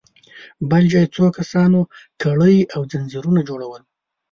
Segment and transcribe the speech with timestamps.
[0.69, 1.79] بل ځای څو کسانو
[2.23, 3.83] کړۍ او ځنځيرونه جوړل.